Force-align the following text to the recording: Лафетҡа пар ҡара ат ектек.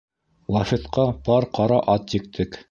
Лафетҡа 0.55 1.05
пар 1.27 1.47
ҡара 1.59 1.79
ат 1.97 2.17
ектек. 2.23 2.59